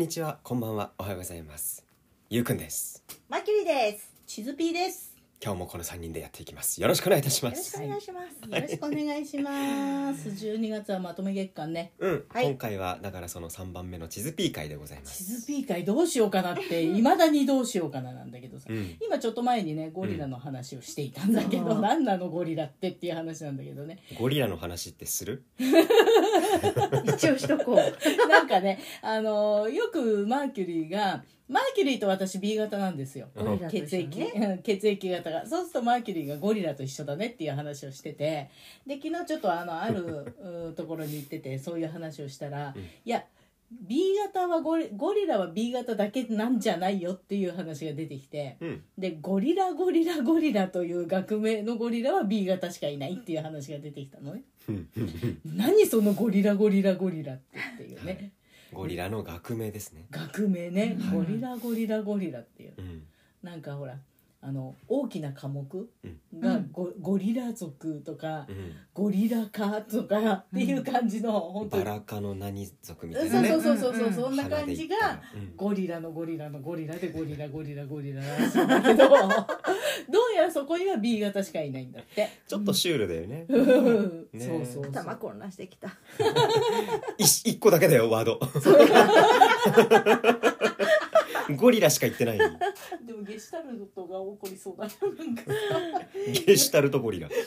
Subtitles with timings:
[0.00, 1.84] にちはこんばんはおはようございます
[2.30, 4.10] ゆうくんですまきりです。
[4.26, 5.09] ちずぴーです。
[5.42, 8.50] 今日もこの3人でやっていきますよろしくお願いいたしまよろしすくお願いします。
[8.50, 10.28] よろしくお願いします。
[10.28, 11.92] 12月はまとめ月間ね。
[11.98, 18.66] うん、はい今回はだからその3番目の地図ピー会でございまチすズピー会どうしようかなって、 いまだにどうしようかななんだけどさ。
[18.68, 23.98] うん今ちょっと前にね、ゴリラの話をしていたんだけど、うん何なのゴリラってっていう話なんだけどね。
[24.18, 25.44] ゴリラの話ってする？
[27.16, 28.28] 一応しとこう。
[28.28, 33.26] なんかね、あのよくマーキュリーが、マーキュリーと私 B 型なんですよ。
[33.34, 33.44] うん。
[33.44, 34.32] ゴリラと一血液、緒ね。
[34.36, 35.46] うん血液型が。
[35.46, 38.48] そうするとマーキュリーがゴリラと一緒だねっていう話をしてて。
[38.86, 40.32] で昨日ちょっとあのある
[40.70, 42.82] うところに行っててそういう話をしたら、うん。
[42.82, 43.24] いや
[43.72, 48.84] B 型はゴリゴリラは B 型だけなんじゃないよっていう話が出てきてうん。
[48.96, 54.42] でゴリラゴリラゴリラという学名のゴリラは B 型しかいないっていう話が出てきたのね。
[55.44, 58.32] 何そのゴリラゴリラゴリラってっていうね
[58.72, 60.06] ゴリラの学名ですね。
[60.10, 60.96] 学名ね。
[61.12, 62.74] ゴリラゴリラゴリラっていう。
[62.78, 63.02] うん。
[63.42, 63.98] なんかほら
[64.42, 65.90] あの大きな科目
[66.32, 66.40] うん。
[66.40, 68.72] がゴ,、ゴリラ族とか、うん。
[68.94, 71.84] ゴリラ科とかっていう感じの、本当に。
[71.84, 73.48] バラ科の何族みたそういなね。
[73.48, 75.20] そうそうそうそう、うんそんな感じが、
[75.56, 79.20] ゴリラのゴリラのゴリラでゴリラゴリラゴリラらしいんだけど どう
[80.34, 82.26] やらそこには B 型しかいないんだって。
[82.48, 83.44] ちょっとシュールだよね。
[84.32, 84.46] ね。
[84.46, 84.90] そうそうそう。
[84.90, 85.88] 頭混乱してきた。
[87.18, 88.40] い一個だけだよワード
[91.56, 92.44] ゴリラしか言ってない で
[93.12, 95.42] もゲシュタルトが起こりそうだななんか
[96.46, 97.28] ゲシュタルトゴリラ。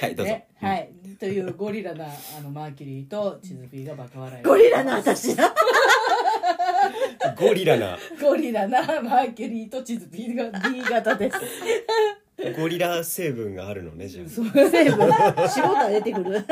[0.00, 0.90] はいどうぞ、ねはい。
[1.18, 4.42] というゴリラなあのマーキュリーとチズピーがバカ笑い。
[4.42, 5.54] ゴリラの私だ。
[7.38, 7.98] ゴリラな。
[8.20, 11.38] ゴリラなマーキュリーとチズピーが B 型です。
[12.58, 14.28] ゴリラ成分があるのねじゃあ。
[14.28, 15.02] そう全部
[15.48, 16.44] 仕事出てくる。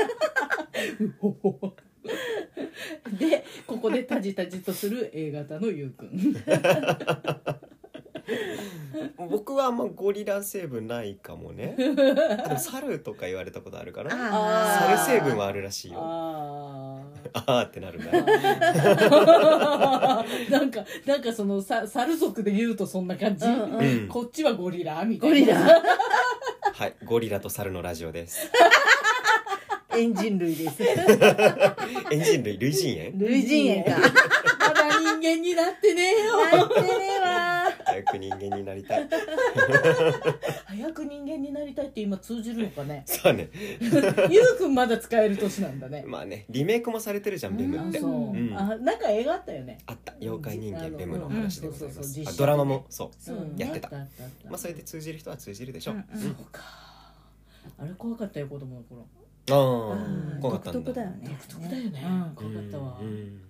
[3.19, 3.42] で
[3.73, 6.37] ここでタジタジとする A 型のゆうくん
[9.31, 11.75] 僕はあんまゴリラ成分ないかもね。
[11.79, 11.83] あ
[12.49, 14.11] でも猿とか言われたことあるかな。
[14.13, 14.97] あー。
[14.99, 15.99] 猿成分はあるらしいよ。
[16.03, 17.01] あ
[17.33, 18.21] ああってなるん な
[20.61, 23.81] んかなんかそのさ猿族で言うとそんな感じ、うんうん。
[23.81, 24.09] うん。
[24.09, 25.35] こっちはゴリラみたいな。
[25.35, 25.57] ゴリラ。
[26.75, 28.51] はいゴリラと猿のラジオです
[29.97, 30.83] エンジン類です。
[32.11, 33.19] エンジン類類人猿？
[33.19, 34.01] 類人猿か。
[34.59, 36.37] まだ人間になってねえよ。
[36.59, 37.73] なってねえわ。
[37.85, 39.09] 早く人間になりたい。
[40.67, 43.03] 早く人間になりたいって今通じるのかね。
[43.07, 43.49] そうね。
[44.31, 46.05] ゆうくんまだ使える年なんだね。
[46.07, 47.99] まあねリメイクもされてるじゃんベムって。
[47.99, 48.57] う、うん。
[48.57, 49.79] あなんか映画あったよね。
[49.87, 50.15] あった。
[50.21, 52.39] 妖怪人間ベムの話でございます。
[52.39, 53.91] ドラマもそうやってた。
[53.91, 54.07] ま
[54.53, 55.93] あそれで通じる人は通じるでしょ。
[56.15, 56.93] そうか。
[57.79, 59.07] あれ怖かったよ子供の頃
[59.51, 60.37] あうん。
[60.39, 60.93] あ怖かったんだ。
[60.93, 61.29] 独特だよね。
[61.29, 62.03] 独特だよね。
[62.05, 62.35] うん。
[62.35, 63.01] 怖かったわ。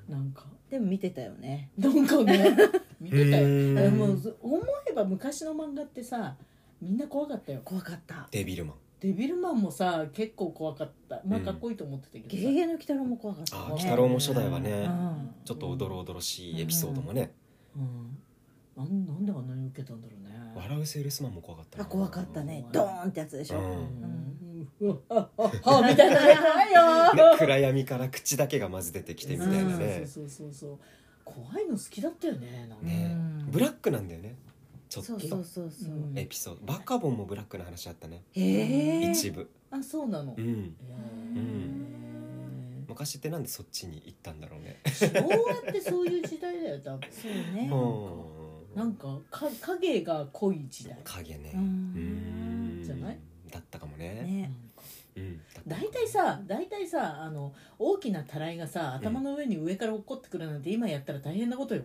[0.08, 0.44] なんか。
[0.70, 1.70] でも見てたよね。
[1.76, 2.56] なんかね。
[3.00, 3.90] 見てたよ。
[3.90, 6.36] もう思えば昔の漫画ってさ
[6.80, 7.60] みんな怖かったよ。
[7.64, 8.28] 怖かった。
[8.30, 8.76] デビルマン。
[9.00, 11.20] デビルマンもさ結構怖かった。
[11.26, 13.56] まあうんかっこいいと思ってたけどゲさ、ゲゲの鬼太郎も怖かった。
[13.56, 13.62] ね。
[13.62, 15.34] ああ鬼太郎も初代はねうん。
[15.44, 17.34] ちょっとおどろおどろしいエピソードもね。
[17.76, 18.18] うん。
[18.76, 19.06] なん。
[19.06, 20.52] なんであんなに受けたんだろうね。
[20.54, 21.84] 笑うセールスマンも怖かったな。
[21.84, 22.64] あ怖かったね。
[22.72, 23.58] ドーンってやつでしょ。
[23.58, 24.51] うん
[24.88, 27.36] みたいな。
[27.38, 30.02] 暗闇から口だけがまず出てきてみたいなね。
[30.06, 30.78] そうそうそうそう。
[31.24, 32.84] 怖いの好きだったよねなんか。
[32.84, 33.10] ね。
[33.14, 33.16] う
[33.48, 34.34] んブラックなんだよね。
[34.88, 35.10] ちょっと。
[35.12, 35.94] そうそうそうそう。
[35.94, 36.18] うん。
[36.18, 36.72] エピソード。
[36.72, 38.22] バカボンもブラックな話あったね。
[38.34, 39.48] 一部。
[39.70, 40.74] あそうなの、へうん。
[41.34, 44.80] ー昔ってなんでそっちに行ったんだろうね。
[44.86, 47.08] 昭和ってそういう時代だよ多分。
[47.10, 47.70] そうね。
[47.72, 47.76] う
[48.74, 48.78] ん。
[48.78, 50.98] なんかか影が濃い時代。
[51.04, 51.52] 影ね。
[51.54, 52.84] ううんん。
[52.84, 53.18] じゃない？
[53.50, 54.22] だったかもね。
[54.22, 54.52] ね。
[55.16, 55.38] うん。
[55.38, 61.82] だった大体さ大体さあの大きなたらいがさ頭の上に上から落っこってくるなんて今やったら大変なことよ、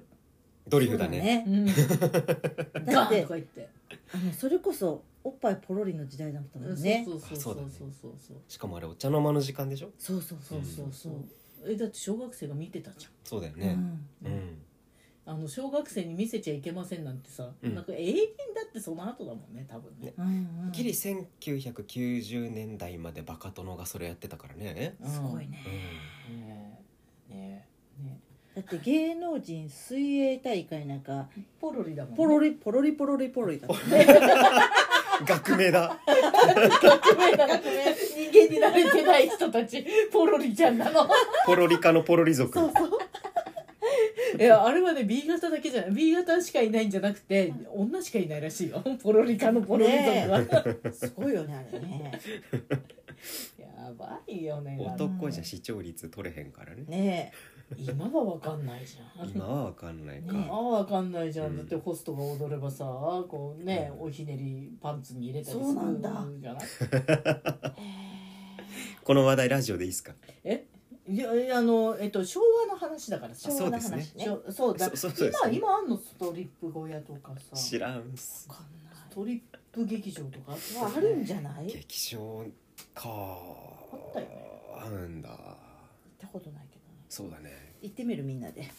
[0.67, 1.43] ドリフだね。
[1.47, 3.69] うん、 だってガンとか言って、
[4.13, 7.03] あのそれこそおっぱいポロリの時代だったもんね。
[7.05, 7.91] そうそうそうそうそう。
[8.01, 9.89] そうそうしかもあれお茶の間の時間でしょ？
[9.97, 11.13] そうそうそうそうそう。
[11.13, 13.73] そうえだって小学生が見てたじうそうだよね。
[13.73, 14.29] んうん。
[14.29, 14.57] ゃん
[15.27, 17.75] あの小学生に見せちゃいけませんなんてさ、うん。
[17.75, 18.15] なんか永遠
[18.55, 20.13] だってその後だもんね多分ね。
[20.17, 20.29] うんう
[20.69, 20.71] ん。
[20.71, 24.95] ギリ1990年代までバカ殿がそれやってたからね。
[25.05, 25.57] すごいね。
[25.57, 25.61] ね
[26.31, 26.79] えね。
[27.29, 27.67] えね。
[28.55, 31.27] えだって芸能人水泳大会なんか
[31.59, 34.07] ポロリだもん、ね、ポロリポロリポロリポロリだってね
[35.27, 35.99] 学名だ。
[36.05, 37.47] 学名だ。
[37.47, 37.95] 学名。
[37.95, 41.07] 人間に慣れてない人たちポロリちゃんなの。
[41.45, 42.57] ポロリカのポロリ族
[44.39, 45.91] いやあれはね B 型だけじゃない。
[45.91, 48.83] B 型しかいないんじゃなくて女しかいないらしいよ。
[49.01, 52.11] ポロリ科のポロリ族は、すごいよねあれね。
[53.57, 54.77] やばいよね。
[54.79, 56.83] 男じゃ視聴率取れへんからね。
[56.87, 57.31] ね
[57.77, 59.29] 今はわかんないじゃん。
[59.29, 61.57] 今はわかんないか、ね今はわかんないじゃん、うん。
[61.57, 64.07] だってホストが踊ればさこうね、うん。
[64.07, 66.09] おひねりパンツに入れたりすそうなんだ。
[66.25, 66.63] るじゃない
[69.03, 70.13] この話題ラジオでいいですか？
[70.43, 70.66] え？
[71.09, 73.49] いやあのえっと昭和の話だからさ。
[73.49, 74.25] 昭和のそう話ね。
[74.51, 75.53] そうだそそうそうですね。
[75.53, 77.55] 今今あんのストリップ小屋とかさ。
[77.55, 78.95] 知らんすわかんない。
[79.09, 81.65] ストリップ劇場とかまああるんじゃない？
[81.67, 82.45] 行っ劇場
[82.93, 83.09] か。
[83.09, 84.31] あったよね。
[84.85, 85.29] あるんだ。
[86.19, 87.05] たことないけどね。
[87.09, 87.75] そうだね。
[87.81, 88.69] 行ってみるみんなで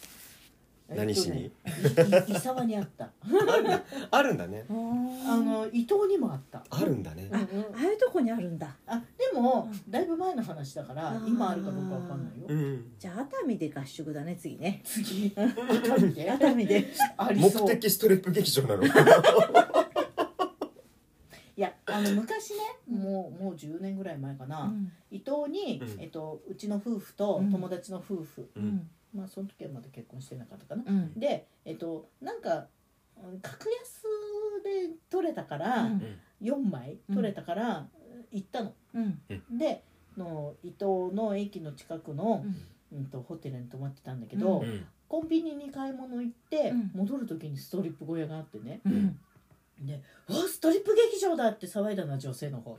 [0.95, 1.51] 何しに？
[2.27, 3.09] 伊沢にあった
[4.11, 4.73] あるんだねあ
[5.37, 12.47] の伊東にもあったあるんだねうんうんあいうとこにあるんだあでもだいぶ前の話だから今あるかどうかわかんないよ
[12.97, 15.55] じゃあ熱海で合宿だね次ね次熱
[15.97, 16.87] 海で熱海で
[17.35, 18.83] 目的ストリップ劇場なの
[21.55, 22.59] いやあの昔ね
[22.89, 24.73] もうもう10年ぐらい前かな、
[25.11, 28.49] 伊東に、えっと、うちの夫婦と友達の夫婦、
[29.13, 31.19] まあその時はまだ結婚してなかったかな、うん。
[31.19, 32.67] でえっとなんか
[33.17, 34.03] うん格安
[34.63, 36.01] で取れたから、うん。
[36.41, 37.87] 4枚取れたから、
[38.31, 38.73] 行ったの。
[38.93, 39.19] うん。
[39.57, 39.83] で
[40.17, 42.43] の伊東の駅の近くの、
[42.91, 42.99] うん。
[42.99, 44.85] うん、とホテルに泊まってたんだけど、ううん。
[45.07, 46.91] コンビニに買い物行って、うん。
[46.95, 48.81] 戻る時にストリップ小屋があってね。
[48.85, 49.19] うん。
[49.81, 52.77] で「うわストリップ劇場だ!」って騒いだのは女性の方よ。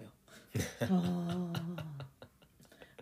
[0.90, 1.52] あ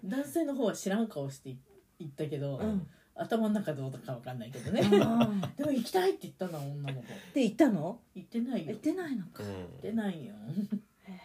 [0.05, 1.57] 男性の方は知らん顔して
[1.99, 2.87] 行ったけど、ーうん
[3.19, 4.83] 頭の中どうだかわかんないけどね。
[4.83, 7.09] でも行きたいって言ったのは女の子。
[7.35, 8.01] で行ったの？
[8.15, 8.73] 行ってないよ。
[8.73, 9.43] 行ってないのか。
[9.43, 9.49] うん。
[9.49, 10.35] 行ってないよ。
[11.07, 11.21] へ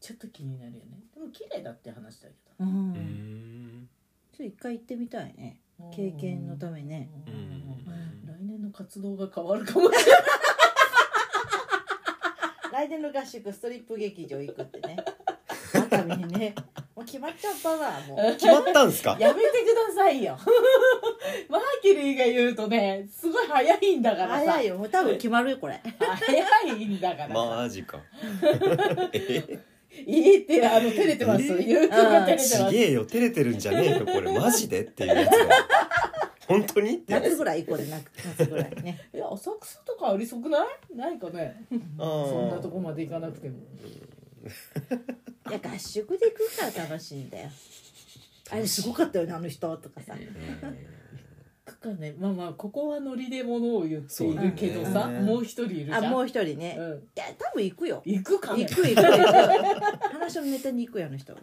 [0.00, 0.98] ちょっと気になるよね。
[1.14, 2.92] でも綺麗だって話だけーううん。
[2.92, 3.88] ん。
[4.32, 5.60] ちょっと一回行ってみたいね。
[5.78, 7.08] ど経験のためね。
[8.26, 10.22] 来年の活動が変わるかもしれない。
[12.72, 14.96] 来年の合宿ストリップ劇場行くってね。
[15.74, 16.54] 熱海にね
[17.04, 18.32] 決まっちゃったなもう。
[18.36, 19.16] 決まったんすか？
[19.18, 20.38] やめてくださいよ。
[21.48, 24.52] マーキュリーが言うとねすごい早いんだからさ。
[24.52, 24.76] 早いよ。
[24.78, 25.80] もう多分決まるよこれ。
[25.98, 27.98] 早いんだからさ、マジか。
[29.12, 29.58] え？
[30.06, 31.64] いいってあの照れてます、え？
[31.64, 32.72] 言う人が照れてちます。
[32.74, 34.32] げえよ照れてるんじゃねえよこれ。
[34.32, 35.68] マジでっていうやつだ
[36.48, 39.08] 本当に夏ぐらい行こうでなく夏ぐらいね。
[39.14, 40.96] いや浅草とかありそくない？
[40.96, 41.64] ないかね。
[41.98, 43.54] そんなとこまで行かなくても
[45.48, 47.50] いや合宿で行くから楽しいんだよ。
[48.50, 50.14] あれすごかったよねあの人とかさ。
[51.64, 55.20] くかねまあまあここはノリでものを言っているけどさ、ね。
[55.20, 56.04] もう一人いるじゃん。
[56.06, 58.02] あもう一人ね、いうん、や多分行くよ。
[58.04, 58.64] 行くかね。
[58.64, 59.02] 行く行く。
[59.02, 59.12] 行
[59.98, 61.34] く話のネタに行くよあの人、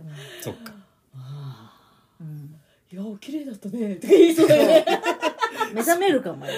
[0.42, 0.74] そっか。
[1.16, 1.80] あ
[2.20, 3.94] うん、ーいや綺麗だったね。
[3.94, 4.86] って言いそうだよね。
[5.74, 6.54] 目覚めるかもよ。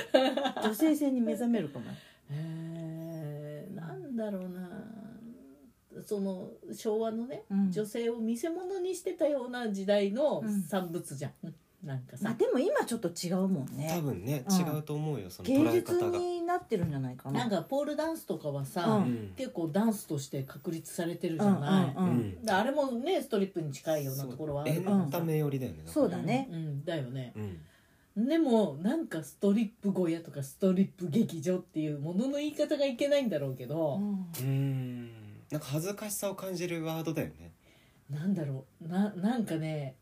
[0.63, 1.91] 女性性に目覚めるかもよ。
[2.31, 4.72] えー、なんだろうな
[6.05, 7.71] その昭和のね、うん。
[7.71, 10.61] 女性を見せ物にしてたような時代のうん。
[10.61, 11.53] 産物じゃん、
[11.83, 12.25] なんかさ。
[12.25, 14.55] まあでも今ちょっと違うもん多ね分ねうん。
[14.55, 17.41] 違うと思うよその芸術になってるんじゃないかな。
[17.41, 19.03] なんかポールダンスとかはさ、うん。
[19.03, 22.45] うん結構ダンスとして確立されてるじゃない、うんうんうん。
[22.45, 24.71] であれもねストリップに近いようなところはある。
[24.71, 26.47] エンタメ寄りだよねそうだね。
[26.51, 26.55] うん。
[26.55, 27.33] うんだよね。
[27.35, 27.59] うん。
[28.15, 34.27] でもなんかストリップ小屋とかストリップ劇場っていうものの言い方がいけないんだろうけど、うん。
[34.39, 35.09] うん
[35.53, 37.51] なんか恥ずかしさを感じるワードだよね。
[38.09, 38.87] なんだろう。
[38.87, 39.95] ななんかね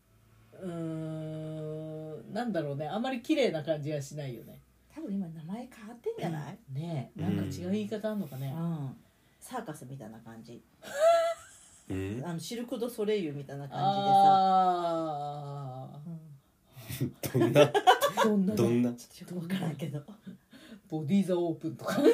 [0.58, 2.88] うーんなんだろうね。
[2.88, 4.58] あまり綺麗な感じはしないよね。
[4.94, 8.96] 多分今名前変わってんじゃない、ねえなんか違う言い方あんのかね、うん、
[9.40, 10.62] サーカスみたいな感じ。
[11.90, 15.90] うんあのシルク・ド・ソレイユみたいな感あ
[16.88, 17.62] じでさ、どんな？
[17.62, 17.72] あ
[18.24, 18.54] どんな？
[18.54, 18.90] どんな？
[18.94, 20.00] ちょっと分からんけど。
[20.88, 22.00] ボディーザオープンとか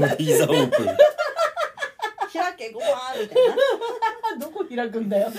[0.00, 0.86] ボディーザオープン。
[2.32, 4.46] 開けごまーみたいな。
[4.46, 5.30] どこ開くんだよ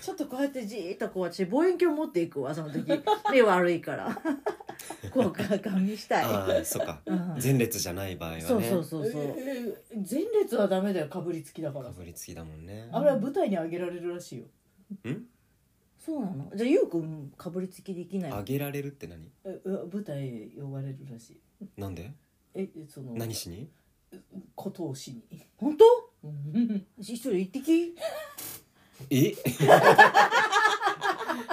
[0.00, 2.90] ちょっとこうやってじーっとこう私望遠鏡持っていくわその時。
[3.30, 4.18] 目悪いから。
[5.12, 7.00] こうガガン見したい、ああそっか。
[7.04, 7.38] うん。
[7.42, 8.42] 前列じゃない場合はね。
[8.42, 11.86] そうそうそうそう、えー前列はダメだよかぶりつきだから。
[11.86, 12.88] かぶりつきだもんね。
[12.92, 14.44] あれは舞台に上げられるらしいよ。
[15.10, 15.24] ん？
[15.98, 16.50] そうなの？
[16.54, 19.28] じゃあゆうくんかぶりつきできないあげられるって何？
[19.44, 21.40] えう舞台へ呼ばれるらしい。
[21.76, 22.10] なんで？
[22.54, 23.14] えその。
[23.14, 23.68] 何しに？
[24.54, 25.22] ことをしに。
[25.56, 25.84] 本当？
[26.24, 26.86] うん。
[26.98, 27.94] 一緒に行ってき？
[29.10, 29.34] え？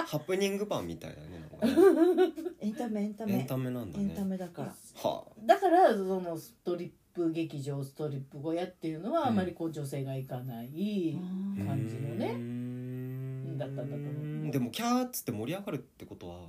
[0.06, 2.32] ハプニングパンみたいなねなんかね。
[2.60, 3.32] エンタメエンタメ。
[3.34, 4.74] エンタメなんだエンタねメだから。
[5.02, 9.28] はだからそのストリップ劇場ストリップ小屋っていうのはうん。
[9.28, 11.18] あまりこう女性が行かない、
[11.60, 13.58] あ感じのねうーん。
[13.58, 14.52] だったんだと思う。
[14.52, 16.48] でもキャーっつって盛り上がるってことは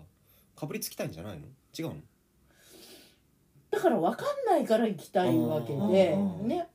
[0.56, 1.48] かぶりつきたいんじゃないの？
[1.78, 1.96] 違うの？
[3.72, 6.68] だから分かんないから行きたいわけでね。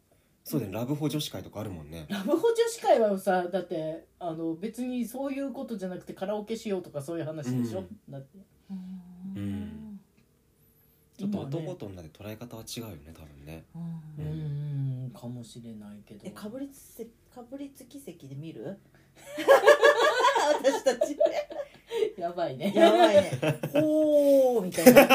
[0.45, 2.07] そうだよラブホ女子会とかあるもんね。
[2.09, 7.89] ラブホ女子会はさだってあの別にそういうことじゃなくてカラオケしようとかそういう話でしょ、うん。
[8.11, 8.39] だって。
[8.71, 10.01] うん。
[11.17, 13.65] ちょっと男と女で捉え方は違うよね多分ね。
[13.77, 13.79] う
[14.19, 15.07] うん。
[15.07, 16.21] んかもしれないけど。
[16.25, 18.79] えかぶりつせかぶりつき席で見る？
[20.61, 21.17] 私たち。
[22.17, 22.73] やばいね。
[22.75, 23.31] やばいね。
[23.73, 25.07] ほーみたいな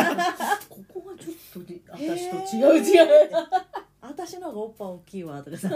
[1.57, 3.31] ここがちょっとで私と違う違う。
[4.01, 5.69] 私の方がおっぱ大きいわとかさ。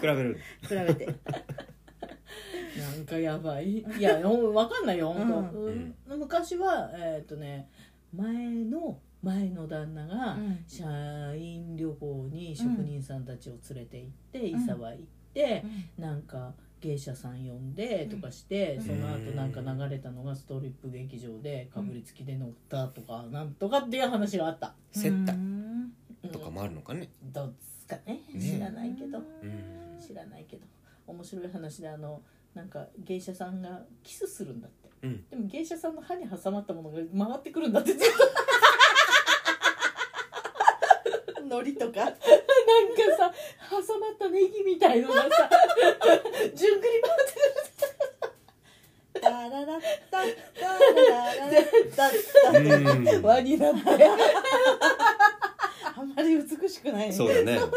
[0.00, 0.38] 比べる。
[0.62, 1.06] 比べて。
[1.06, 1.12] な
[3.02, 3.78] んかやばい。
[3.78, 5.94] いやほんわかんないよ本当、ううん。
[6.18, 7.68] 昔はえっ、とね
[8.14, 8.32] 前
[8.64, 10.84] の前の旦那が社
[11.34, 15.04] 員旅行に職人さんたちを連れて行って、伊沢行っ
[15.34, 15.64] て、
[15.98, 18.84] なんか芸者さん呼んでとかして、うん。
[18.84, 27.10] その後なんか流れたのがストリップ劇場でかぶりつきで乗ったとか、なんとかっていう話があった、接待うんうんとかもあるのかね。
[27.22, 28.22] どうですかね。
[28.32, 28.40] ね。
[28.40, 29.98] 知らないけど、うん。
[30.00, 30.66] 知らないけど。
[31.06, 32.22] 面白い話であの
[32.54, 34.90] なんか芸者さんがキスするんだって。
[35.02, 35.28] うん。
[35.28, 38.14] でも芸者さんの歯に挟まったものが回ってくるんだってずっと。
[41.42, 42.12] 海苔とか
[42.70, 43.34] なんかさ
[43.70, 45.50] 挟まったネギみたいのがさ
[46.54, 46.92] じゅんぐり
[49.20, 49.66] タララッ
[50.10, 52.08] タッタラララッタッ
[52.42, 52.48] タ
[55.96, 57.76] あんまり美しくないねそうだねそうそ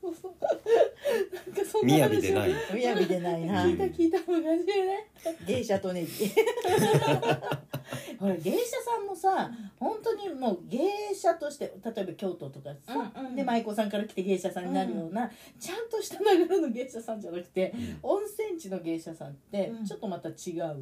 [0.00, 0.32] そうそう
[1.34, 2.50] なんかそんな話雅でない
[3.20, 5.06] ないな聞いた聞いたもんかしれない
[5.46, 6.08] 芸者とネギ
[8.20, 10.78] ほら芸者さんもさ本当にもう芸
[11.14, 17.72] 者として例えば京都とかさ、うんうんで舞妓さんから来て芸者さんになるような、ちゃんとした流れの芸者さんじゃなくて
[18.02, 19.84] 温泉地の芸者さんってうん。
[19.86, 20.34] ちょっとまた違う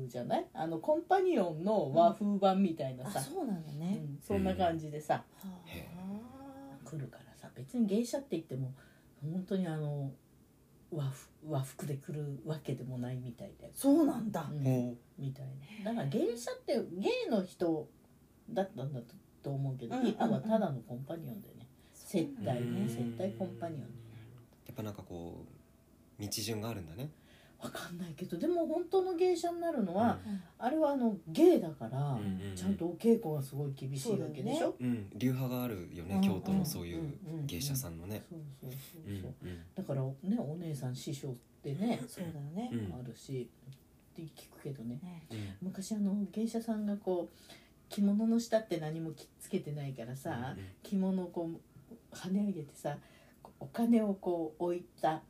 [0.09, 0.47] じゃない？
[0.53, 3.93] あのコンパニオンの和風版みたいなさ、あそうなね。
[3.93, 5.23] んそんな感じでさ、
[5.67, 5.89] へ
[6.85, 8.73] 来るからさ別に芸者って言っても
[9.23, 10.11] 本当にあの
[10.91, 14.49] 和服和服で来るわけでもないみたいで、そうなんだ。
[14.51, 14.65] うん。
[14.65, 15.58] ほみたいな
[15.89, 17.89] だから芸者って芸の人
[18.51, 20.15] だったんだとと思うけど、うんうんうん。
[20.15, 21.67] 今はただのコンパニオンでね。
[21.95, 22.83] 接待ね。
[22.83, 22.89] うん。
[22.89, 23.87] 接待コンパニオンで
[24.67, 25.47] やっぱなんかこ
[26.19, 27.11] う道順があるんだね。
[27.59, 30.41] わかんないけどでも本当の芸者になるのは、うん。
[30.59, 32.55] あれはあの芸だから、うんうんうん。
[32.55, 35.11] ちゃんとお稽古がすごい厳しいわけでしょ、うん。
[35.15, 36.21] 流派があるよねうん。
[36.21, 37.15] 京都のそういう
[37.47, 38.25] 芸者さんのね。
[38.31, 39.19] そうそうそうう。
[39.19, 39.33] んそう、
[39.75, 42.71] だからねお姉さん師匠ってね、そうだよね。
[42.73, 42.95] うん。
[42.95, 43.49] あるし
[44.23, 44.99] って聞くけどね。
[45.03, 45.27] ね。
[45.31, 45.69] うん。
[45.69, 47.37] 昔あの芸者さんがこう
[47.89, 52.97] 着物の下って何もきつけてないからさ、うん着物をこう跳ね上げてさ
[53.61, 55.23] お金をこう置いた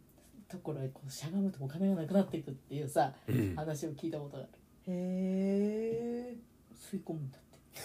[0.48, 3.54] ところへこうしゃがむとお金がなくなっていくっていうさうん。
[3.56, 4.48] 話を聞いたことがある。
[4.86, 4.92] へ
[6.32, 6.36] え
[6.74, 7.58] 吸い込むんだって。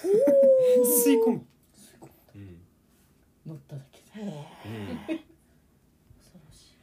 [0.86, 1.46] 吸い込む。
[1.76, 2.58] 吸い込むうん。
[3.46, 5.24] 乗っただけでへえうん恐ろしい
[6.18, 6.78] 恐ろしい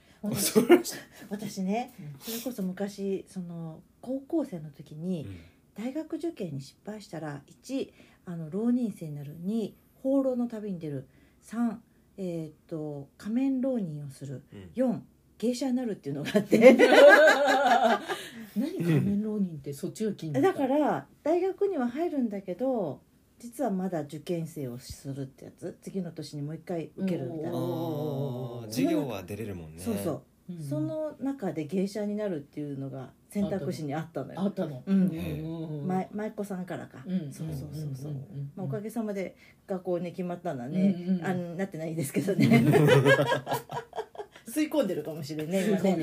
[1.30, 2.20] 私ねうん。
[2.20, 5.84] それこそ昔その高校生の時にうん。
[5.84, 7.90] 大学受験に失敗したら1
[8.26, 9.36] あの浪人生になる。
[9.44, 9.72] 2
[10.02, 11.06] 放浪の旅に出る。
[11.46, 11.76] 3
[12.18, 14.42] えっ、と仮面浪人をする。
[14.52, 14.70] うん。
[14.74, 15.00] 4
[15.38, 16.58] 芸者になるっていうのがあって。
[18.56, 23.00] 何仮面浪人ってそっちが気になっただから大学には入るんだけど
[23.40, 29.82] 実はまだ受験生をするってやつ次の年にもう一回受けるみたいあな授業は出れるもんね。
[29.82, 30.22] そうそう。
[30.50, 30.62] うん。
[30.62, 34.40] その中で芸者になるっていうのが選択肢にあったのよ。
[34.42, 34.82] あったの。
[34.84, 35.08] うん。
[35.08, 35.88] うん。
[35.88, 37.32] ま舞妓さんからか、うん。
[37.32, 38.12] そうそうそうそう、
[38.54, 41.24] まあ、おかげさまで学校ね決まったのはね、うんうん。
[41.24, 42.62] あのなってないですけどね
[44.50, 45.64] 吸い込んでるかもしれない。
[45.64, 45.96] 今ね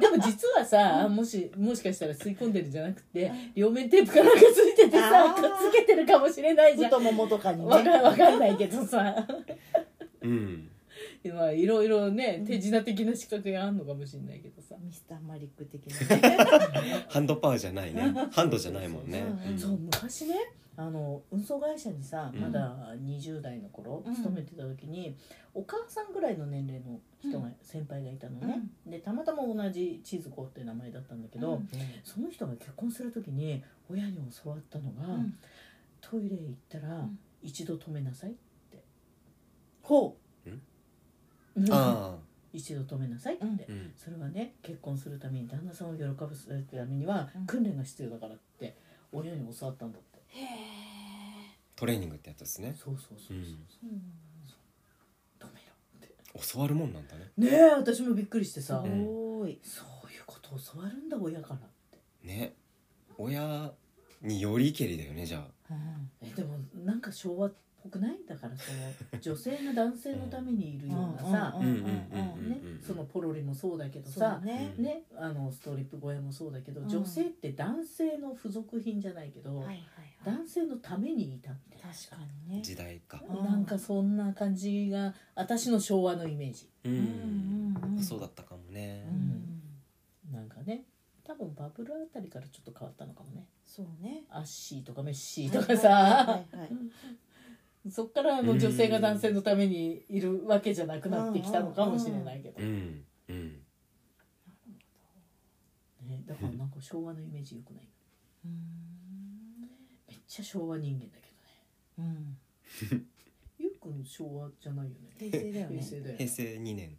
[0.00, 6.90] でも実はさもしもしかしたら吸い込んでるんじゃなくて両面テープかなんかついててさくっつけてるかもしれないじゃん。
[6.90, 9.14] 太ももとかにわかねわかんないけどさ。
[10.22, 10.68] うん。
[11.32, 14.74] まあいろいろね手品的な仕掛けがあるのかもしれないけどさ。
[14.82, 16.36] ミスターマリック的なね。
[17.08, 18.12] ハンドパワーじゃないね。
[18.32, 19.24] ハンドじゃないもんね。
[19.46, 19.52] うん。
[19.52, 19.58] うん。
[19.58, 20.34] そう昔ね
[20.76, 22.40] あの運送会社にさうん。
[22.40, 24.14] まだ20代の頃うん。
[24.14, 25.16] 勤めてた時に、
[25.54, 27.54] お母さんぐらいの年齢の人が、うん。
[27.62, 31.68] 先輩がいたのね、でたまたま同じ千鶴子っていう名前だったんだけど、うん。
[32.02, 35.34] その人が結婚する時に親に教わったのが、うん。
[36.00, 37.18] トイレ行ったらん。
[37.42, 38.34] 一度止めなさいっ
[38.70, 38.82] て、
[39.82, 40.16] ほ
[40.46, 40.50] う。
[40.50, 40.60] ん。
[41.70, 42.18] あ
[42.52, 43.50] 一度止めなさいって、うん。
[43.50, 47.46] うんそれはね結婚するために旦那さんを喜ばせるためにはうん。
[47.46, 48.76] 訓練が必要だからって
[49.12, 50.13] 親に教わったんだって、
[51.76, 52.74] トレーニングってやつですね。
[52.78, 54.02] そうそうそうそう、うん。
[55.40, 56.14] 止めろって
[56.52, 57.06] 教わるもんなん。
[57.08, 60.10] だねねえ私もびっくりしてさ、すごいそう。
[60.12, 60.22] いう。
[60.26, 61.58] こと教わるんだ親からっ
[61.90, 62.54] てね
[63.18, 63.72] 親
[64.22, 65.74] によりけりだよねじゃあ
[66.22, 71.22] えでもなんか昭和っぽくないんだからその女性が男性のためにいるよう。
[71.22, 71.62] なさ、う。
[71.62, 71.68] んう。
[71.68, 71.76] んう。
[71.76, 73.78] んね、そのポロリもそう。
[73.78, 74.20] だけどそう。
[74.20, 74.80] ださ、ねう。
[74.80, 76.52] んね、あのストリップ小屋もそう。
[76.52, 76.84] だけど、う。
[76.84, 79.84] ん女性って男性の付属品じゃないけど、はいはいはい
[80.24, 82.62] 男性のためにいたみたい確かにね。
[82.62, 83.22] 時代か。
[83.28, 83.64] な、うん。
[83.64, 88.02] かそんな感じが私の昭和のイメージ、ううんうんうん。
[88.02, 89.06] そうだったかもね。
[89.08, 90.32] うん。
[90.32, 90.84] なんかね
[91.24, 93.46] 多分バブルあたりからちょっと変わったのかもね。
[93.64, 94.24] そうね。
[94.30, 96.70] アッシーとかメッシーとかさ、はいはい
[97.90, 103.04] そっからあの女性が男性のためにいるわけじゃなくなってきたのかもしれないけど、うん。
[103.28, 103.64] うん。
[106.08, 107.88] ね、だからなんか昭和のイメージよくない
[108.44, 108.93] うん
[110.34, 111.30] ちゃ昭和人間だけ
[111.96, 112.10] どね。
[112.90, 113.06] うん。
[113.56, 115.10] ゆうくん昭和じゃないよね。
[115.16, 115.76] 平成だよね。
[115.76, 116.98] 平成だよ平成2年。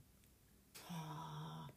[0.87, 1.69] はあ。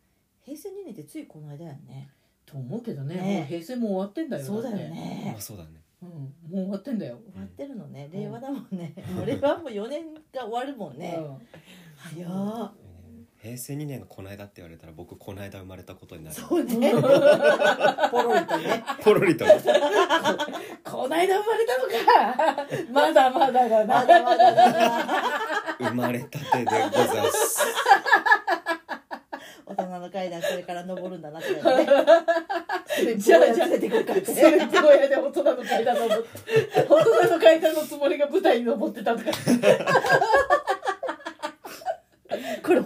[0.45, 2.11] 平成2年ってついこの間やね。
[2.47, 3.17] と思うけどね。
[3.17, 3.39] ね。
[3.39, 4.45] もう平成も終わってんだよ。
[4.45, 5.31] そうだよね。
[5.33, 5.83] まあそうだね。
[6.01, 8.09] うん、もう終わってんだよ、終わってるのね。
[8.13, 8.21] うん。
[8.21, 8.95] 令和だもんね。
[9.17, 11.17] もう令和も4年が終わるもんね。
[11.19, 11.39] うん。
[11.97, 12.73] 早っ
[13.49, 16.37] 平成2年がこの間って言われたら僕この間生まれたことになる。
[16.37, 16.93] そうね。
[18.11, 18.85] ポロリとね。
[19.03, 19.47] ポロリと。
[20.85, 22.67] こないだ生まれたのか。
[22.93, 23.95] まだまだだな。
[24.01, 25.77] まだまだだな。
[25.79, 27.65] 生まれたてでございます。
[29.65, 31.61] 大人の階段これから登るんだなってね。
[33.17, 36.29] じゃあじゃあ連れてこうかってそれって親で大人の階段登って
[36.89, 39.31] 大人の階段のつもりが舞台に登ってたとか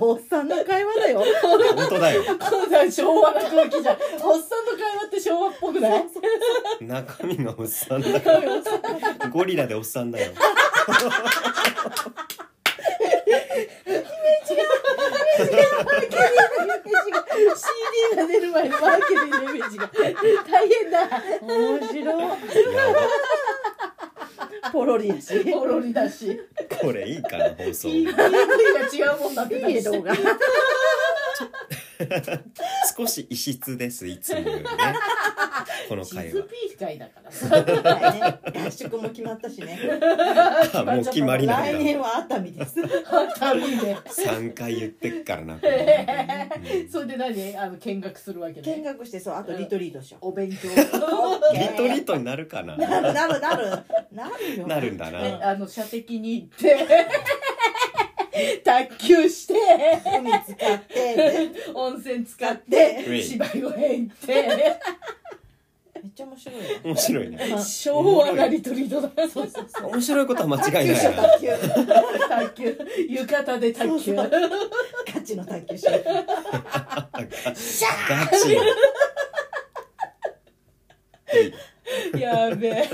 [0.05, 1.23] おっさんの会話だよ。
[1.41, 2.25] 本当だよ。
[2.91, 3.97] 昭和な空気じゃん。
[4.25, 6.05] おっさんの会話って昭和っぽくない？
[6.81, 8.21] 中身がおっさんだよ
[9.31, 10.33] ゴリラでおっさんだよ。
[17.55, 19.89] CD が出る前のマーケティングのイメージが。
[20.51, 21.09] 大変だ。
[21.43, 22.05] 面白い。
[22.05, 22.37] や
[24.71, 25.45] ポロリやし。
[25.53, 26.39] ポロリだし。
[26.71, 27.89] ばこれいいかな放送。
[27.89, 28.21] PV が
[29.13, 29.83] 違うもんだって。
[29.83, 30.15] 動画
[32.97, 34.65] 少し異質ですいつもよりね。
[35.89, 38.63] この地回は図ピー会だから。
[38.67, 39.79] 合宿も決まったしね。
[40.75, 42.75] あもう決まりなん来年だは熱海です。
[43.39, 43.97] 旅で。
[43.97, 46.09] 3回言ってっからなこれ。
[46.83, 46.91] うん。
[46.91, 47.57] それで何？
[47.57, 50.69] あの見学するわけ見ね学してそうあとリトリートしよお勉強。
[50.69, 50.73] う
[51.55, 52.77] リトリートになるかな。
[52.77, 53.67] なるなるなる。
[54.13, 54.67] なるよ。
[54.67, 55.23] なるんだな。
[55.23, 56.87] ねあの射的に行って
[58.65, 59.55] 卓球して。
[60.05, 61.17] 海使って。
[61.17, 64.33] ね 温泉使っウて芝居小屋行って。
[66.03, 67.39] めっちゃ面白いよ面白いね。
[67.63, 69.29] 昭和なリトリートだ。
[69.29, 71.23] そうそうそう面白いことは間違いないな。
[71.23, 71.47] 卓球
[72.29, 72.79] 卓球。
[73.09, 74.17] 浴衣で卓球。
[74.17, 74.31] そう
[75.15, 77.55] ガチの卓球しようガ
[78.37, 78.57] チ。
[82.19, 82.89] やべえ。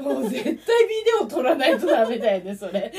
[0.00, 2.92] もう絶対ビデオ撮らないとダメだよねそれ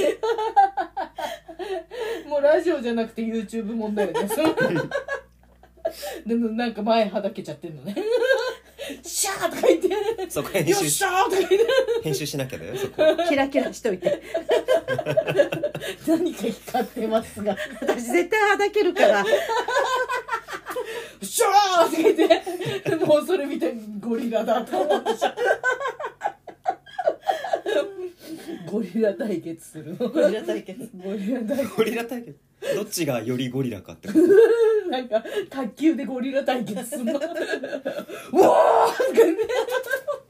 [2.47, 4.27] ラジオじゃなくて YouTube もんだよね。
[4.27, 4.45] そ れ
[6.25, 7.95] でもなんか前はだけちゃってんのね。
[9.03, 9.89] シャーとか言って。
[10.29, 11.57] そこ編よっしゃーとか言って。
[12.03, 13.03] 編集しなきゃだよそこ。
[13.27, 14.21] キラキラしといて。
[16.07, 17.57] 何か光ってますが。
[17.81, 19.25] 私絶対はだけるから。
[21.21, 23.05] シャーとか言って。
[23.05, 25.17] もうそれ見てゴリラだと思って。
[25.17, 25.19] し
[28.69, 30.09] ゴリラ対決するの？
[30.09, 30.89] ゴリラ対決。
[30.95, 31.75] ゴリラ対決。
[31.75, 32.37] ゴリラ対決？
[32.75, 34.19] どっちがよりゴリラかってこと？
[34.91, 37.13] なんか卓球でゴリラ対決するの？
[37.13, 38.93] うわー！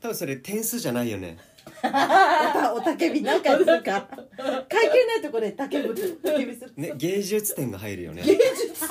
[0.01, 1.37] 多分それ点数じゃないよね。
[1.83, 3.57] おたおたけびなんか。
[3.57, 4.07] するか
[4.69, 6.73] 会計ないところでたけびたけびする。
[6.75, 8.23] ね芸術点が入るよね。
[8.23, 8.85] 芸術。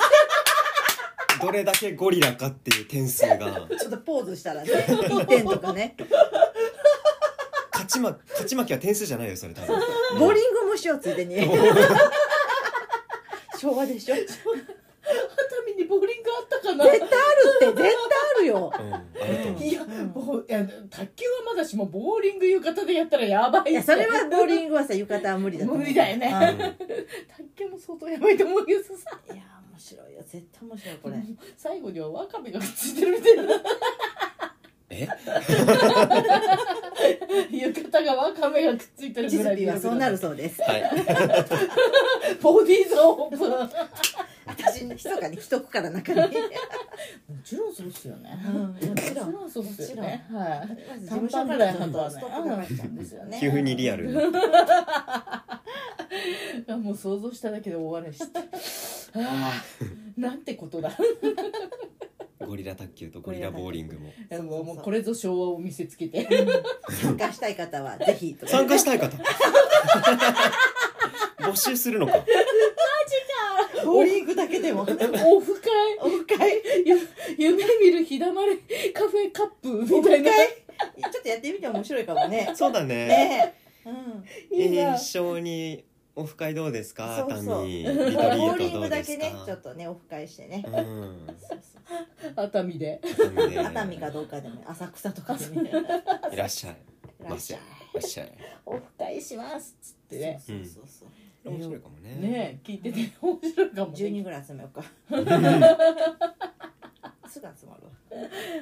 [1.39, 3.67] どれだけゴリラかっていう点数が。
[3.79, 5.95] ちょっとポーズしたらね1点とかね。
[5.99, 6.17] 勝
[7.97, 9.79] ちま勝ち負けは点数じゃないよそれ多分。
[10.19, 11.35] ボーリングもしようついでに。
[13.59, 14.15] 昭和でしょ。
[14.15, 14.39] 絶熱
[15.65, 16.85] 海にボーリングあったかな。
[16.85, 18.71] 対あるって絶対あるよ。
[18.77, 19.03] うんある
[19.43, 19.63] と思う。
[19.63, 25.83] いや、もういや卓球はまだしもボーリング浴衣でやったらやばいいやそれはボーリングはさ浴衣は無理だと思う。
[25.83, 26.27] 無理だよね。
[26.27, 26.57] うん
[27.47, 28.89] 卓球も相当やばいと思うけどさ
[29.33, 30.21] いや面白いよ。
[30.27, 31.15] 絶対面白いこれ。
[31.57, 33.43] 最後にはワカメがくっついてるみたいな
[34.97, 35.07] え
[37.51, 40.61] え 浴衣がワカメがくっついてるチズぐらいピーはそうなるそうです。
[40.61, 40.83] はい。
[42.41, 43.49] ボディーズオープン。
[43.49, 43.69] も
[44.47, 46.21] 私密かに着とくから中に。
[47.43, 48.37] ちろんそうっすよね。
[48.45, 48.67] うん。
[48.89, 50.25] もちろんもちろんそうっすよね。
[50.31, 51.07] はい。
[51.07, 53.37] 短務所かパンぐらいらちょっと半端ないストップかかっちゃうんですよね。
[53.39, 54.17] 急にリアルに
[56.67, 58.39] あもう想像しただけで大笑いして。
[59.13, 59.63] あ
[60.19, 60.91] あなんてことだ
[62.45, 64.13] ゴリラ卓球とゴリラボーリングも。
[64.29, 66.27] でももうこれぞ昭和を見せつけて
[66.89, 68.45] 参加したい方はぜひと。
[68.45, 69.17] か参加したい方。
[71.39, 72.23] 募集するのか。
[73.85, 74.81] ボーリングだけでも。
[74.81, 74.95] オフ
[75.61, 75.71] 会。
[76.01, 76.61] オフ会。
[76.85, 76.99] ゆ
[77.37, 78.59] 夢見る日だまり
[78.93, 80.31] カフェカップオみたいな。
[80.31, 82.51] ちょっとやってみても面白いかもね。
[82.53, 83.07] そうだね。
[83.07, 83.53] ね。
[83.85, 84.59] えうん。
[84.61, 84.95] いいな。
[84.95, 85.85] 一緒に
[86.17, 87.25] オフ会どうですか？
[87.29, 87.43] そうそう。
[87.45, 87.65] ボー
[88.57, 90.63] リントどうですグだけねちょかっとねオフ会してね。
[90.65, 90.73] うん。
[91.39, 91.77] そうそ
[92.29, 92.99] う熱海で。
[93.03, 93.59] 熱海で。
[93.59, 95.71] 熱海かどうかでも浅草とかでね。
[96.33, 96.77] いらっしゃい。
[97.21, 97.59] いらっしゃい。
[97.59, 97.61] い
[97.93, 98.31] らっしゃい。
[98.65, 100.41] オフ会しますっつってね。
[100.45, 101.09] そうそうそう
[101.51, 102.15] 面白いかもね。
[102.15, 104.75] ね聞いてて面白いかも10人ぐらい集めよう。
[104.75, 104.83] か
[107.29, 107.91] すぐ集まるわ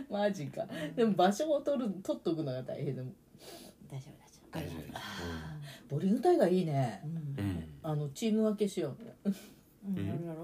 [0.10, 0.68] マジか。
[0.96, 3.12] でも場所を取る取っとくのが大変でも。
[3.90, 4.16] 大丈夫
[4.52, 4.94] 大丈大丈夫
[5.90, 7.02] ボリング大会いいね。
[7.04, 7.64] 夫うん。
[7.84, 9.34] あのチーム分けしようう、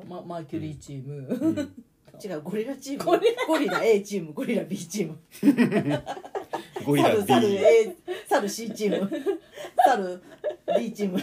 [0.08, 1.58] ま、マーキュリーチーム、うん。
[2.24, 3.06] 違うゴリラチーム。
[3.06, 5.18] ゴリゴリラ A チームゴリラ B チーム。
[6.86, 7.96] ゴリラ B A
[8.28, 9.12] 猿 C チーム。
[9.86, 10.22] 猿
[10.78, 11.20] D チーム。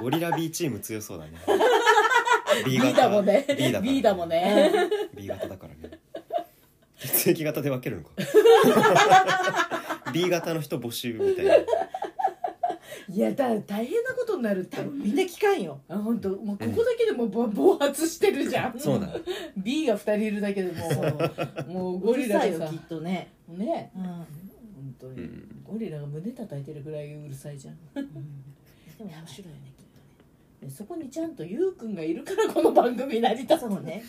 [0.00, 1.32] ゴリラ B チーム強そうだね。
[2.64, 3.46] B B だもんね。
[3.56, 4.72] B だから B だもんね。
[5.14, 5.88] B 型だから。
[5.88, 5.98] ね
[6.98, 8.10] 血液型で分けるのか。
[10.12, 11.54] B 型の人募集みたいな。
[11.54, 11.66] い
[13.20, 15.80] やだ大変なことになるって多分みんな聞かんよ。
[15.88, 16.30] あ本当？
[16.30, 18.74] もうここだけでもぼ暴発してるじゃん。
[18.80, 19.14] そうだ
[19.56, 20.78] B が2人いるだけでも
[21.68, 22.58] うもうゴリラでさ。
[22.60, 23.32] さいよきっとね。
[23.48, 23.92] ね。
[23.94, 24.02] うん。
[24.02, 24.24] 本
[24.98, 25.62] 当に、うん。
[25.64, 27.76] ゴリラが胸叩いてるぐらいうるさいじゃん。
[27.94, 29.84] でも面白いよねきっ
[30.60, 30.70] とね。
[30.70, 33.60] でそこにちゃんとゆうくんがいるからこの番組成り立つ。
[33.60, 34.02] そうね。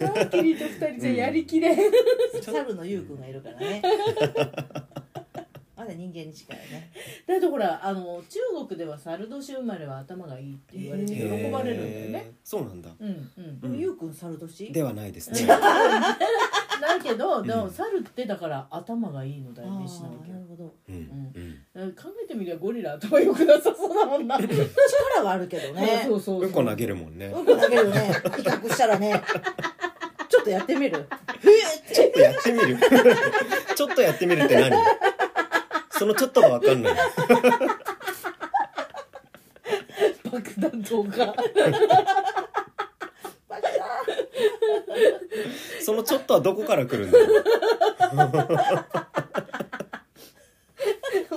[0.00, 1.78] マーキュリーと2人じゃやりきれん、
[2.42, 3.82] 猿のゆうくんがいるからね
[5.84, 6.90] まだ人間に近いね。
[7.26, 12.32] だってほらあの中国では猿年生まれは頭がいいって言われて喜ばれるんだよね。
[12.42, 12.90] そうなんだ。
[12.98, 13.60] うんうん。
[13.60, 14.72] でもゆうくん猿年？
[14.72, 15.46] ではないですね。
[15.46, 15.56] だ
[17.02, 20.74] けど、でもうん猿ってだから頭がいいの代名詞なわけなるほど。
[20.88, 21.32] うん。
[21.74, 21.92] うん。
[21.92, 24.52] 考えてみりゃゴリラ頭良くなさそうだもんな、 力
[25.22, 26.02] はあるけどね。
[26.08, 26.46] そうそうそう。
[26.46, 26.52] うん。
[26.52, 27.18] こ投げるもん。
[27.18, 28.10] ねうんこ投げるね。
[28.38, 29.22] 威嚇したらね。
[30.28, 31.06] ちょっとやってみる？
[31.94, 32.78] ちょっとやってみる。
[33.76, 34.70] ちょっとやってみるって何？
[36.04, 36.94] そのちょっとが分かんない。
[40.30, 40.84] 爆弾
[45.80, 48.26] そのちょっとはどこから来るんだろう。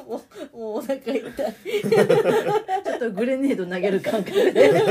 [0.06, 0.21] も
[0.53, 1.21] うもうお腹痛い。
[1.21, 1.32] ちょ
[2.95, 4.84] っとグレネード投げる感覚で。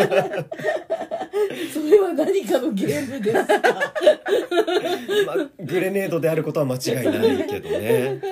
[1.71, 3.59] それは何かのゲームですか？
[5.27, 8.23] まあ、グレネードであることは間違いないけどね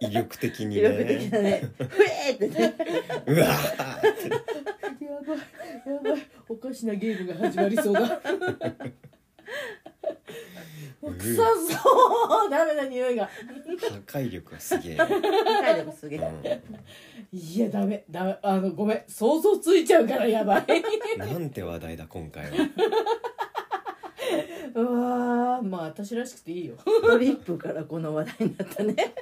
[0.00, 1.62] 威力的に威力的ねなね。
[1.78, 2.48] ふえーって。
[2.48, 2.74] ね
[3.26, 4.16] うわーっ
[4.96, 5.38] てやばい
[5.94, 8.20] やばいおかしなゲームが始まりそうだ。
[11.00, 13.26] 臭そうダメな匂いが。
[13.26, 16.60] 破壊力がすげえ、体力すげえ。
[17.32, 20.64] ういやダメダメあのごめん想像ついちゃうからやばい。
[21.16, 22.50] ん、なんて話題だ今回は。
[24.74, 26.76] うわーまあ私らしくていいよ。
[27.02, 29.14] トリップからこの話題になったね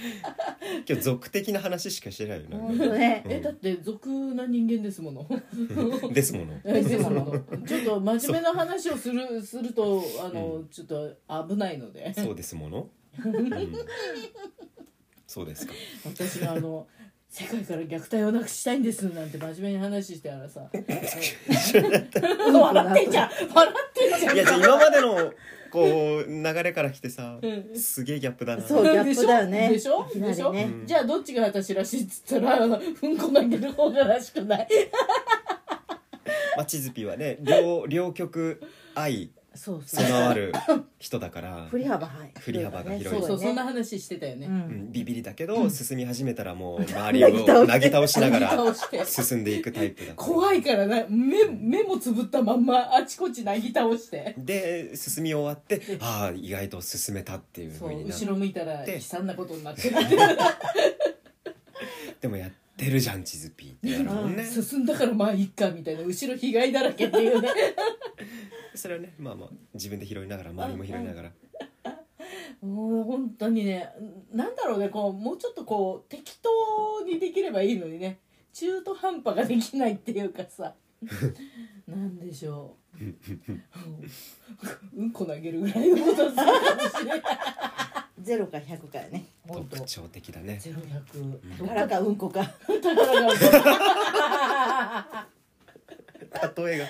[0.88, 2.86] 今日俗的な話しかしてないよ本ね。
[2.86, 5.26] 当ねえだって俗な人間ですもの。
[6.12, 6.54] ですもの。
[6.64, 7.26] え ですもの。
[7.66, 11.16] ちょっと真面目な話をするするとあの、ちょっと
[11.48, 12.12] 危ないので。
[12.14, 12.88] そうですもの、
[13.24, 13.50] うん、
[15.26, 15.74] そうですか。
[16.04, 16.86] 私があの
[17.28, 20.68] 世界から虐待をなくしたいんですなんて真面目に話してたらさ。
[20.72, 20.80] 笑
[22.90, 23.30] ってんじゃん。
[23.54, 24.34] 笑ってんじゃん。
[24.34, 25.32] いやじゃあ今までの
[25.70, 27.78] こう流れから来てさうん。
[27.78, 28.62] すげえギャップだな。
[28.62, 29.68] そうギャップだよね。
[29.70, 30.06] でしょ？
[30.10, 34.68] いきなでしょ、うんじゃあどっちが私らしいっつったらうんこ投げる方がらしくない。
[36.56, 38.60] まあ、チズピはね両両極
[38.94, 40.52] 愛そうそう備わる
[41.00, 43.20] 人だから振り幅はい振り幅が広い。
[43.20, 44.58] そうそうそんなね話してたよね、ううん
[44.88, 45.70] ん、ビビりだけど、うん。
[45.70, 48.20] 進み始めたらもう 周りをなぎ倒して。
[48.20, 49.04] ながら倒して。
[49.04, 51.04] 進んでいくタイプだった怖いからな。
[51.08, 54.34] 目目もつぶったまんまあちこちなぎ倒して。
[54.38, 59.90] で進み終わってああ意外と進めたっていうそうふうにな後ろ向いたらで悲惨なことになって。
[59.90, 59.96] る
[62.20, 64.04] でもやってるじゃんチズピーって。
[64.04, 64.44] なるもんね。
[64.44, 66.02] 進んだからまあいっかみたいな。
[66.02, 67.48] 後ろ被害だらけっていうね
[68.80, 69.14] それはね。
[69.18, 71.30] まあまあ自分で拾いながら周りも拾いながら。
[72.62, 73.90] もう本当にね。
[74.32, 78.20] なんだろうねこうもうちょっとこう適当にできればいいのにね。
[78.52, 80.74] 中途半端ができないっていうかさ。
[81.86, 83.04] なんでしょう。
[84.96, 85.10] うん。
[85.10, 87.22] こ投げるぐらいのことするかもしれない。
[88.20, 89.26] ゼロか100かやね。
[89.46, 89.76] 本当。
[89.76, 90.58] 特徴的だね。
[90.58, 91.40] ゼロ百。
[91.58, 92.44] 宝かうんこか。
[92.66, 93.28] 宝が
[96.56, 96.86] 例えが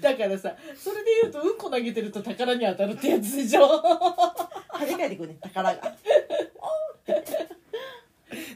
[0.00, 3.66] だからさそれで言うとうんこ投げてると宝に当たるってやつでしょ？
[4.72, 5.80] 跳ね返ってくるね宝が。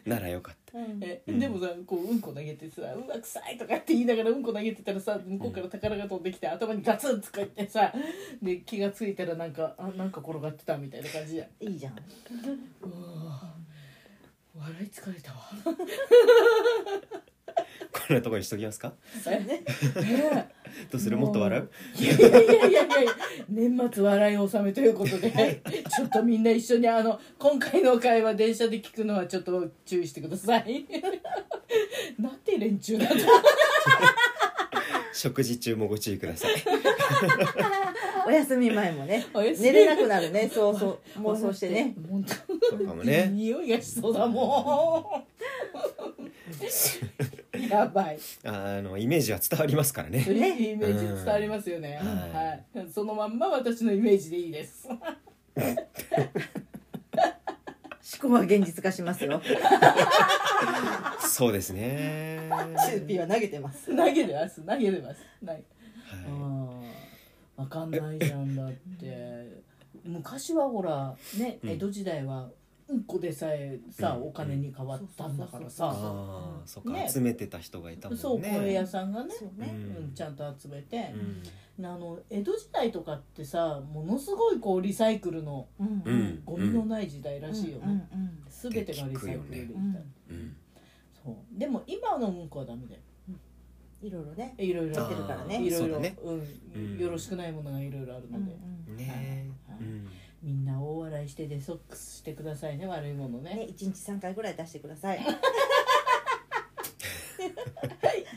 [0.06, 0.78] ならよかった。
[1.00, 1.38] えうん。
[1.40, 7.92] でもさこううんこ投げてさ「うわ臭い」とかって言いながらうんこ投げてたらさ向こうから宝が飛んできて頭にガツンとか言ってさ
[8.40, 11.48] で気が付いたらなんかあなんか転がってたみたいな感じじゃん。
[11.64, 11.94] いいじゃん。
[11.94, 11.96] う
[13.26, 13.54] わ
[14.58, 15.38] 笑い疲れたわ。
[17.92, 18.92] こんなところにしときますか？
[19.26, 19.64] えね。
[20.00, 20.54] ね
[20.90, 21.68] どうするもっと笑う？
[21.98, 22.86] いやいやいやいや
[23.48, 25.62] 年末笑い納めということで
[25.94, 30.86] ちょっとみんな一緒にあの今回の会話電車で聞くのはちょっと注意してください。
[32.20, 33.14] なんて連中だと。
[35.12, 36.52] 食事中もご注意ください。
[38.26, 39.68] お休み前もねお休み。
[39.68, 40.50] 寝れなくなるね。
[40.52, 41.20] そうそう。
[41.20, 41.94] 妄想してね。
[42.10, 43.30] 本当そうかもね。
[43.34, 45.26] 匂いがしそうだもん
[47.70, 48.18] やばい。
[48.44, 50.24] あのイメージは伝わりますからね。
[50.28, 52.08] イメージ伝わりますよね、うん。
[52.34, 54.88] はい、そのまんま私のイメージでいいです。
[54.88, 55.00] 思
[58.20, 59.42] 考は現実化しますよ。
[61.20, 62.48] そうですね。
[62.86, 63.94] チューピーは投げてます。
[63.94, 64.62] 投げてます。
[64.62, 65.20] 投げてます。
[65.40, 65.58] 投げは
[66.28, 67.60] あー。
[67.60, 69.66] わかんないじゃんだって。
[70.04, 71.70] 昔はほらねうん。
[71.70, 72.48] 江戸時代は
[72.88, 81.42] うんこでさえさ、うんお金に変わったんだからさ、ああそっかね集めてた人がいたもんねそう米屋さんがねうねうん、ちゃんと集めて、うん
[81.84, 88.08] あの江戸時代とかってさものすごいこうリサイクルのうんゴミのない時代らしいようんね、
[88.48, 90.56] 全てがリサイクルでみたいな、うん
[91.22, 93.00] そうでも今のうんこはダメだよ
[94.02, 96.16] いろいろねいろいろやってるからねいろいろうね
[96.74, 100.08] うんよろしくないものがいろいろあるので、ねはいうん
[100.42, 102.86] みんな大笑いしてデソックスしてくださいね。
[102.86, 103.54] 悪いものね。
[103.54, 105.20] ね一日三回ぐらい出してください。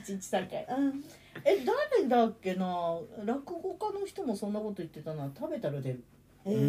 [0.04, 0.66] 一日三回。
[0.66, 1.04] うん。
[1.46, 3.00] え誰だっけな？
[3.26, 5.32] 落語家の人もそんなこと言ってたな。
[5.38, 6.04] 食べたら出る。
[6.46, 6.62] えうん。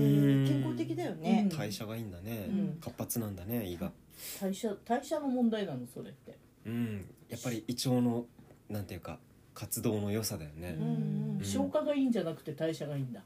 [0.45, 1.49] ー健康的だよね。
[1.51, 1.57] うん。
[1.57, 2.47] 代謝がいいんだね。
[2.49, 2.79] うん。
[2.81, 3.93] 活発なんだね胃が。
[4.41, 6.37] 代謝代謝の問題なのそれって。
[6.67, 7.07] うん。
[7.29, 8.27] やっぱり胃腸の
[8.69, 9.19] なんていうか
[9.55, 10.77] 活動の良さだよね。
[10.79, 11.39] うん。
[11.39, 11.45] うん。
[11.45, 13.23] 消化がいいんじゃなくて代謝がいいんだ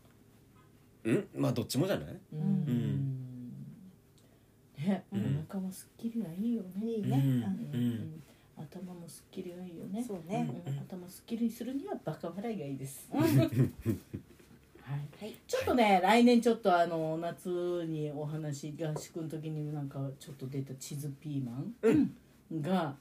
[1.04, 1.28] うん？
[1.36, 2.16] まあどっちもじゃない？
[2.32, 2.40] うん。
[2.40, 3.64] ん。
[4.78, 5.44] ね、うん。
[5.48, 6.86] お腹もすっきりがいいよね。
[6.86, 7.80] いいねうん。
[7.80, 8.22] うん。
[8.56, 10.04] 頭もすっきりがいいよね。
[10.06, 10.48] そうね。
[10.66, 13.20] うん頭すっきりするにはバカ笑いがいいです、うん。
[13.20, 13.44] はい、は
[15.26, 15.34] い。
[15.46, 17.48] ちょっとね、来年ちょっとあの夏
[17.86, 22.94] にお話合宿の時になんかちょっと出たチズピーマンが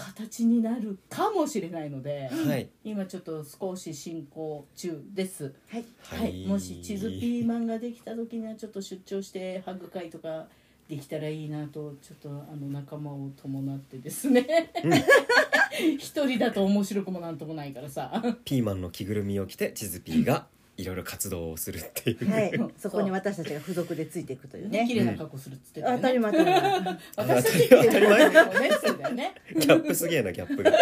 [0.00, 2.68] 形になるかもしれないので、はい。
[2.84, 5.54] 今ちょっと少し進行中です。
[5.68, 5.84] はい。
[6.02, 10.46] はい、もしチズピーマンができた時にはちょっと出張してハグ会とか
[10.88, 14.72] できたらいいなとちょっとあの仲間を伴ってですね。
[15.98, 18.22] 一人だと面白くもなんともないからさ。
[18.44, 20.46] ピーマンの着ぐるみを着てチズピーが
[20.80, 22.30] いろいろ活動をするっていう。
[22.30, 22.52] はい。
[22.78, 24.84] そこに私たちが付属でついていくというね。
[24.88, 26.32] 綺ね麗な格好するっつってたよ当たりね前。
[26.32, 27.42] 当たり前。
[27.68, 29.34] 当たり前だよねそうだよね。
[29.56, 30.72] ギャップすげえなギャップが。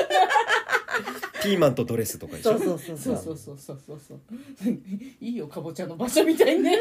[1.42, 4.20] ピーマンとドレスとかでしょそうそうそうそそううそうそうそうそう。
[5.20, 6.78] いいよかぼちゃの場所みたいにね。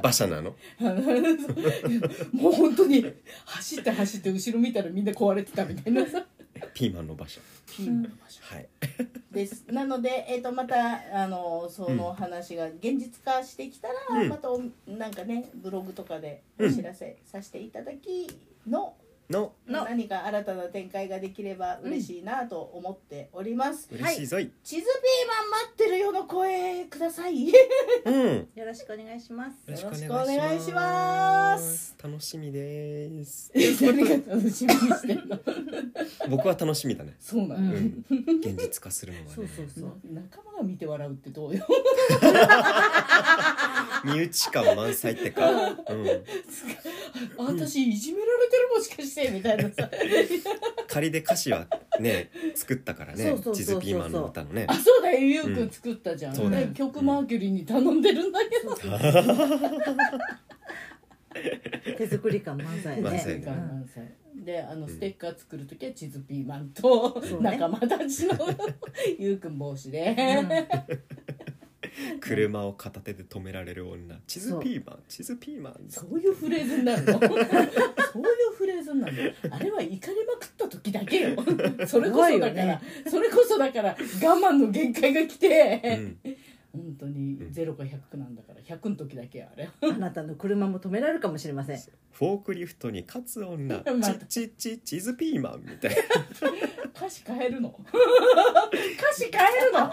[0.00, 0.56] 馬車なの？
[2.32, 3.04] もう本当に
[3.44, 6.04] 走って走って後ろ見たらみんな壊れてたみたいな。
[6.06, 6.24] さ
[6.74, 7.40] ピーマンの馬車。
[7.66, 8.68] ピーマンの場所はい。
[9.32, 9.64] です。
[9.68, 14.28] なので、えー、とまたあのその話が現実化してきたら、うん。
[14.28, 18.28] またおなんかねブログとかでお知らせさせていただき
[18.68, 18.94] の、
[19.30, 19.52] の。
[19.66, 19.84] の。
[19.84, 27.48] 何か新たな展開ができれば嬉しいなと思っております、嬉しいぞい、地図ピーマン待ってるよの声ください。
[27.48, 27.54] よ
[28.04, 28.48] うん。
[28.54, 29.56] よろしくお願いします。
[29.68, 31.94] ろしくお願いします。
[32.02, 33.52] 楽しみです。
[33.82, 35.38] 何が楽しみにしてんの？
[36.30, 37.14] 僕は楽しみだね。
[37.20, 38.04] そうなの、うん。
[38.40, 39.30] 現実化するのはね。
[39.34, 39.92] そうそうそう。
[40.04, 41.66] 仲間が見て笑うってどうよ？
[44.04, 45.66] 身内感満載ってか、うん、
[47.38, 49.90] あ私いじめられてるもしかしてみたいなさ。
[50.88, 51.66] 仮で歌詞は
[52.00, 54.66] ね作ったからねそうそうそうピーマンの歌のね。
[54.68, 55.18] あそうだよ。
[55.18, 56.66] ゆうくん作ったじゃん、そうだよ。
[56.68, 58.76] ね曲マーキュリーに頼んでるんだけど、
[61.96, 63.46] 手作り感満載満載ね。
[63.46, 67.58] 満載であのステッカー作る時はチズピーマンとそうね。
[67.58, 68.38] 仲間たちの
[69.18, 70.14] ゆうくん帽子で、
[72.20, 74.16] 車を片手で止められる女。
[74.26, 74.98] 地図ピーマン。
[75.08, 75.76] 地図ピーマン。
[75.88, 77.18] そういうフレーズになるの？
[77.20, 77.36] そういう
[78.56, 79.56] フレーズになるの？
[79.56, 81.36] あれは怒りまくった時だけよ。
[81.86, 83.94] それこそだから、ね、それこそだから我
[84.34, 86.36] 慢の限界が来て、うん。
[86.76, 89.70] 本当に0か100なんだから100の時だけあれ。
[89.80, 91.78] あなたの車も止められるかもしれません。
[92.12, 93.82] フォークリフトに勝つ女。
[93.98, 95.96] またちちち地図ピーマンみたいな。
[96.94, 97.78] 歌詞変えるの？
[97.78, 99.90] 歌詞変えるの？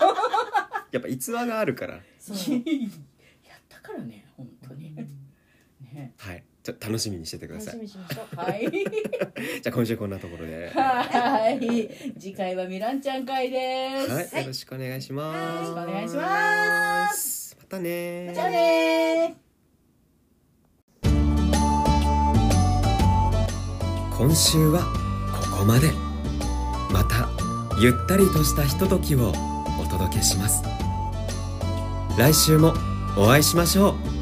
[0.94, 2.00] やっぱ逸話があるから。
[2.20, 2.38] そう。
[2.54, 4.96] やったからね本当に。
[4.96, 6.14] ね。
[6.18, 6.44] はい。
[6.62, 8.36] じゃあ楽しみにしててくだ楽しさいみにしましょう。
[8.36, 8.70] はい。
[9.62, 10.70] じゃあ今週こんなところで。
[10.70, 11.90] はい。
[12.20, 15.68] 次回はミランちゃん会です、はい、よろしくお願いします。
[15.68, 17.58] よろしくお願いします。
[17.60, 19.36] またねじゃあね
[24.16, 24.84] 今週は
[25.52, 25.90] ここまで。
[26.92, 27.28] また
[27.80, 29.34] ゆったりとしたひとときを
[29.82, 30.73] お届けします。
[32.18, 32.74] 来週も
[33.18, 34.13] お会いしましょう。